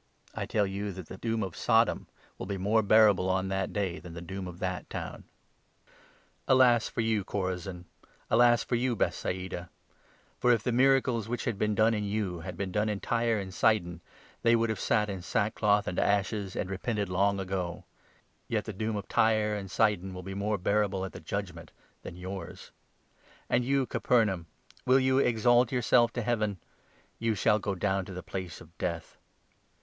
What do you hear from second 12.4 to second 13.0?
been done in